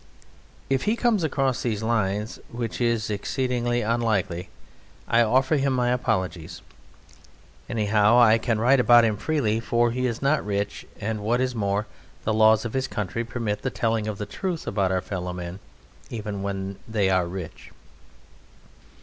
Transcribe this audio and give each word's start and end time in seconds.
If 0.67 0.85
he 0.85 0.95
comes 0.95 1.23
across 1.23 1.61
these 1.61 1.83
lines 1.83 2.39
(which 2.51 2.81
is 2.81 3.11
exceedingly 3.11 3.81
unlikely) 3.83 4.49
I 5.07 5.21
offer 5.21 5.57
him 5.57 5.73
my 5.73 5.89
apologies. 5.91 6.63
Anyhow, 7.69 8.17
I 8.19 8.39
can 8.39 8.57
write 8.59 8.79
about 8.79 9.05
him 9.05 9.15
freely, 9.15 9.59
for 9.59 9.91
he 9.91 10.07
is 10.07 10.19
not 10.19 10.43
rich, 10.43 10.87
and, 10.99 11.19
what 11.19 11.39
is 11.39 11.53
more, 11.53 11.85
the 12.23 12.33
laws 12.33 12.65
of 12.65 12.73
his 12.73 12.87
country 12.87 13.23
permit 13.23 13.61
the 13.61 13.69
telling 13.69 14.07
of 14.07 14.17
the 14.17 14.25
truth 14.25 14.65
about 14.65 14.91
our 14.91 15.01
fellow 15.01 15.33
men, 15.33 15.59
even 16.09 16.41
when 16.41 16.77
they 16.87 17.11
are 17.11 17.27
rich. 17.27 17.69